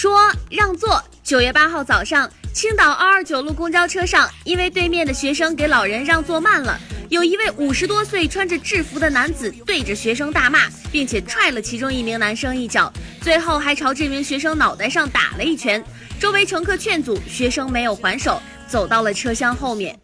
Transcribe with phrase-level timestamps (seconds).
[0.00, 1.04] 说让座。
[1.22, 6.80] 九月八号早上，青岛二二九路公交车上，因为对面的学生给老人让座慢了，
[7.10, 10.60] 有一位五十多岁穿着制服的男子对着学生大骂，
[10.90, 12.90] 并且踹了其中一名男生一脚，
[13.20, 15.84] 最后还朝这名学生脑袋上打了一拳。
[16.18, 19.94] 周围乘客劝阻，学生没有还手，走到了车厢后面。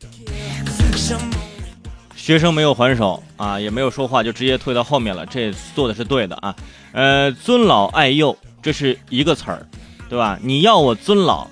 [2.15, 5.25] 学生没有还手啊，也没有说话，就直接退到后面了。
[5.25, 6.55] 这做的是对的啊。
[6.93, 9.67] 呃，尊老爱幼，这是一个词儿，
[10.09, 10.39] 对吧？
[10.43, 11.49] 你要我尊老，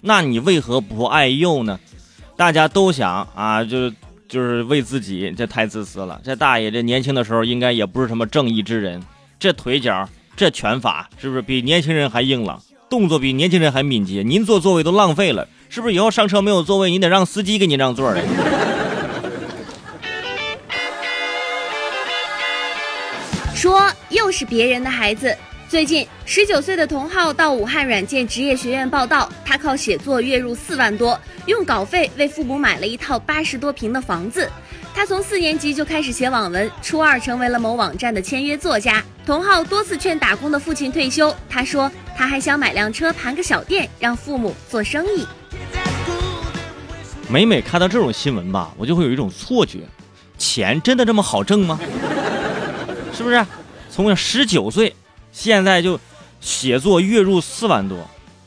[0.00, 1.78] 那你为何不爱幼呢？
[2.36, 3.90] 大家都想啊，就
[4.28, 6.20] 就是为自己，这太自私了。
[6.24, 9.02] 这大爷这年轻的时候应该也不是什么正义之人，
[9.38, 12.62] 这腿脚，这拳法，是不是比年轻人还硬朗？
[12.88, 14.22] 动作比年轻人还敏捷？
[14.22, 15.94] 您坐座位都浪费了，是不是？
[15.94, 18.22] 以后上车没有座位，你得让司机给你让座的。
[23.54, 25.36] 说又是别人的孩子。
[25.68, 34.50] 最近，十九岁的童浩到武汉软件职业学院报道，他靠写作月入四万多，用稿费为父母买了一套八十多平的房子。
[34.94, 39.04] 他从四年级就开始写网文，初二成为了某网站的签约作家。
[39.26, 45.26] 童浩多次劝打工的父亲退休，他说他还想买辆车盘个小店，让父母做生意。
[47.28, 49.80] 每每看到这种新闻吧，我就会有一种错觉，
[50.38, 51.78] 钱真的这么好挣吗？
[53.12, 53.44] 是不是？
[53.90, 54.94] 从十九岁，
[55.38, 56.00] 现在就
[56.40, 57.96] 写作月入四万多，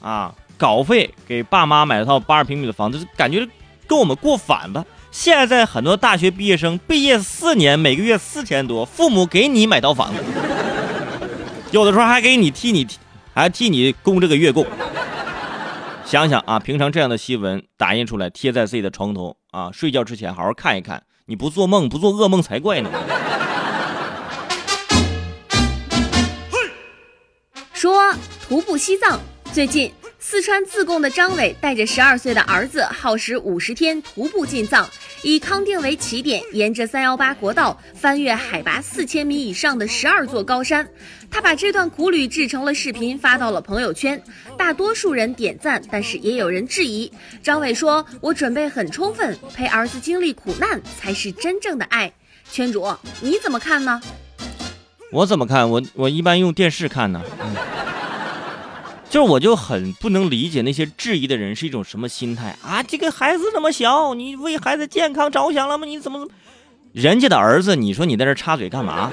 [0.02, 3.48] 啊，稿费给爸妈买了套八十平米的房子，感觉
[3.88, 4.86] 跟我们过反了。
[5.10, 10.22] 现在很多大学毕业生毕业四年，每个月四千多，父母给你买套房子，
[11.72, 12.86] 有的时候还给你替你，
[13.34, 14.68] 还替你供这个月供。
[16.04, 22.90] 想想啊，平常这样的新闻打印出来贴在自己的床头啊，睡觉之前好好看一看，你不做梦不做噩梦才怪呢。
[27.82, 28.14] 说
[28.48, 29.20] 徒步西藏，
[29.54, 34.88] 最近四川自贡的张伟带着十二岁的儿子，耗时五十天徒步进藏，
[35.24, 40.88] 以康定为起点，沿着三幺八国道翻越海拔四千米以上的十二座高山。
[41.32, 44.24] 他把这段苦旅制成了视频，发到了朋友圈，
[44.56, 47.12] 大多数人点赞，但是也有人质疑。
[47.42, 52.14] 张伟说：“我准备很充分，陪儿子经历苦难才是真正的爱。”
[52.52, 52.86] 圈主，
[53.22, 54.00] 你怎么看呢？
[55.12, 55.70] 我怎么看？
[55.70, 57.22] 我我一般用电视看呢。
[59.10, 62.82] 就是我就很不能理解那些质疑的人是一种什么心态啊！
[62.82, 65.86] 这个孩子那么小，你为孩子健康着想了吗？
[65.86, 66.26] 你怎么？
[66.94, 69.12] 人家的儿子，你说你在这插嘴干嘛？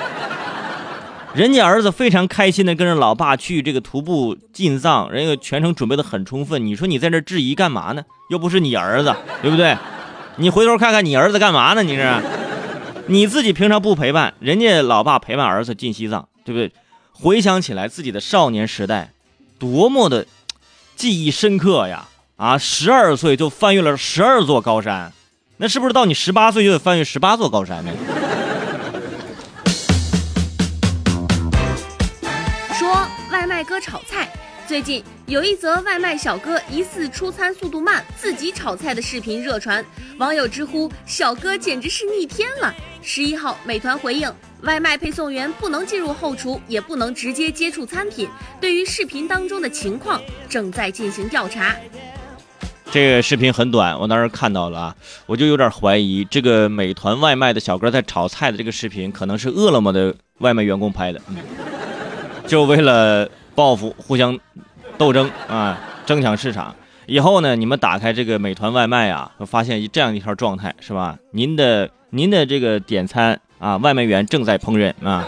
[1.35, 6.65] 人家儿子非常开心的跟着老爸去这个徒步进藏，人家全程准备的很充分。
[6.65, 8.05] 你说你在这质疑干嘛呢？
[8.31, 9.77] 又不是你儿子，对不对？
[10.37, 11.83] 你回头看看你儿子干嘛呢？
[11.83, 12.03] 你是？
[13.11, 16.71] 你自己平常不陪伴，人家老爸陪伴儿子进西藏，对不对？
[17.13, 19.13] 回想起来自己的少年时代，
[19.59, 20.27] 多么的
[20.95, 22.07] 记忆深刻呀！
[22.37, 25.11] 啊，十二岁就翻越了十二座高山，
[25.57, 27.91] 那是不是到你十八岁就得翻越十八座高山呢？
[32.75, 34.29] 说外卖哥炒菜。
[34.69, 39.83] 最近有一则外卖小哥疑似出餐速度慢，自己炒菜的视频热传，
[40.19, 42.75] 网友直呼小哥简直是逆天了。
[43.01, 44.31] 十一号，美团回应，
[44.65, 48.29] 外卖配送员不能进入后厨，也不能直接接触餐品。
[48.61, 50.21] 对于视频当中的情况，
[50.51, 51.75] 正在进行调查。
[52.91, 61.19] 这个视频很短，我当时看到了啊，我就有点怀疑，这个美团外卖的小哥在炒菜的这个视频，可能是饿了么的外卖员工拍的，
[62.47, 63.27] 就为了。
[63.59, 64.39] 报复，互相
[64.97, 65.77] 斗争啊，
[66.07, 66.77] 争抢市场。
[67.07, 71.19] 以后呢，你们打开这个美团外卖啊，会发现这样一条状态，是吧？
[71.33, 75.27] 您的您的这个点餐啊，外卖员正在烹饪啊。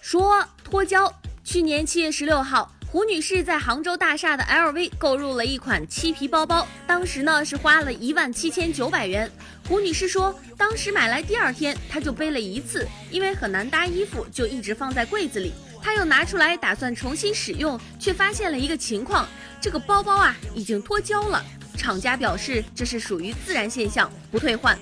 [0.00, 1.12] 说脱胶，
[1.44, 2.70] 去年七月十六号。
[2.96, 9.30] 胡女士在杭州大厦的 LV 购入了一款漆皮包包，当时呢是花了一万七千九百元。
[9.68, 15.52] 胡女士说，当时买来第二天她就背了一次，因为很难搭衣服，就一直放在柜子里。
[15.82, 19.28] 她又拿出来打算重新使用，却发现了一个情况，
[19.60, 21.44] 这个包包啊已经脱胶了。
[21.76, 24.74] 厂家表示这是属于自然现象，不退换。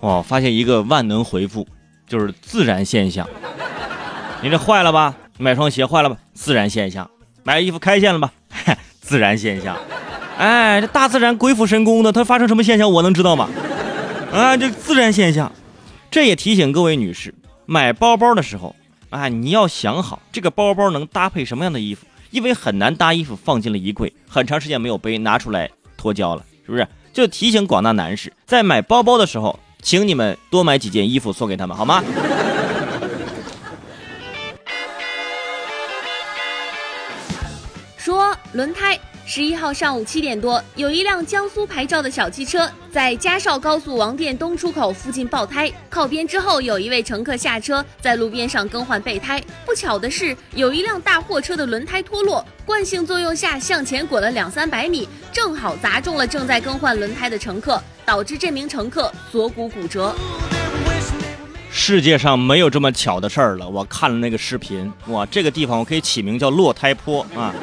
[0.00, 1.64] 哦，发现一个万能回复，
[2.08, 3.28] 就是自然现象。
[4.42, 5.16] 你这坏了吧？
[5.38, 6.16] 买双鞋坏了吧？
[6.34, 7.08] 自然现象。
[7.44, 8.32] 买衣服开线了吧？
[9.00, 9.76] 自然现象。
[10.36, 13.48] 哎，这大自然鬼斧神工的，它发生什么现象我能知道吗？
[14.32, 15.50] 啊，这自然现象。
[16.10, 17.34] 这也提醒各位女士，
[17.66, 18.74] 买包包的时候
[19.10, 26.86] 啊，你要想好这个包包能搭配什么样的衣服，因为很难搭衣服放进了衣柜，很长时间没有背，拿出来脱胶了，是不是？
[27.12, 32.02] 就提醒广大男士，在买包包的时候，请你们多买几件衣服送给他们，好吗？
[38.08, 38.98] 说轮胎。
[39.26, 49.38] 十一号上午七点多，有一辆江苏牌照的小汽车在嘉绍高速王店东出口附近爆胎，靠边之后，有一位乘客下车，在路边上更换备胎。
[49.66, 60.14] 不巧的是，有一辆大货车的轮胎脱落，惯性作用下向前滚了两三百米，正好砸中了正在更换轮胎的乘客，导致这名乘客锁骨骨折。
[61.70, 63.68] 世界上没有这么巧的事儿了。
[63.68, 67.54] 我看了那个视频，哇，这个地方我可以起名叫落胎坡啊。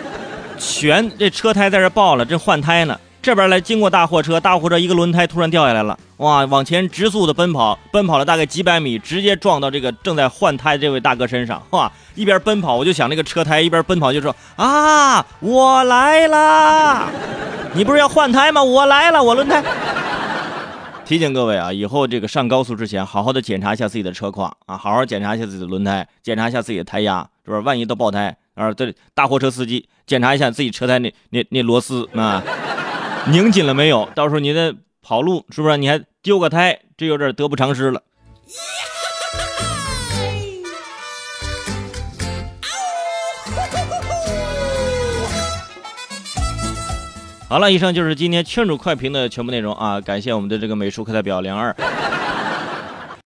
[0.57, 2.99] 全这车胎在这爆了，正换胎呢。
[3.21, 17.09] 这边来经过大货车，大货车一个轮胎突然掉下来了，哇，往前直速的奔跑，奔跑了大概几百米，直接撞到这个正在换胎这位大哥身上，哇，一边奔跑我就想那个车胎，一边奔跑就说啊，我来啦！
[17.73, 18.63] 你不是要换胎吗？
[18.63, 19.63] 我来了，我轮胎。
[21.03, 27.61] 提醒各位啊，以后这个上高速之前，好好的检查一下自己的车况啊，好好检查一下自己的轮胎，检查一下自己的胎压，是不是？
[27.61, 28.37] 万一都爆胎。
[28.55, 32.43] 啊，这大货车司机检查一下自己车胎那那那螺丝啊，
[33.27, 34.09] 拧紧了没有？
[34.15, 35.77] 到时候你再跑路是不是？
[35.77, 38.01] 你还丢个胎，这有点得不偿失了。
[47.47, 50.01] 好了，以上就是今天劝主快评的全部内容啊！
[50.01, 51.75] 感谢我们的这个美术课代表梁二。